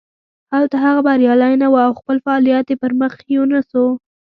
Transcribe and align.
هلته 0.53 0.75
هغه 0.85 1.01
بریالی 1.07 1.53
نه 1.61 1.67
و 1.73 1.75
او 1.85 1.91
خپل 1.99 2.15
فعالیت 2.25 2.65
یې 2.71 2.75
پرمخ 2.83 3.13
یو 3.35 3.43
نه 3.53 3.59
شو. 3.69 3.85